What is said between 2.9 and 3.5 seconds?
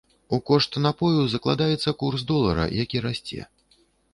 расце.